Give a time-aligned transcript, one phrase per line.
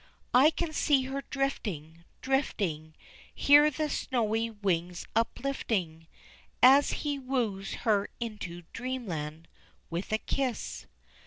[0.33, 2.95] I can see her drifting, drifting
[3.35, 6.07] Hear the snowy wings uplifting,
[6.63, 9.47] As he woos her into dreamland,
[9.91, 10.87] With a kiss.